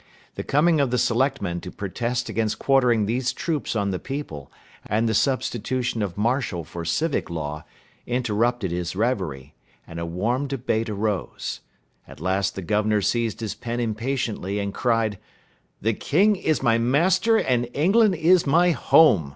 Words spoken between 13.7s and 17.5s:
impatiently, and cried, "The king is my master